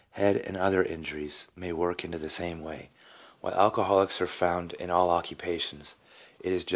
[0.11, 2.89] Head and other injuries may work in the same way.
[3.39, 5.95] While alcoholics are found in all occupations,
[6.39, 6.69] it is 1 J.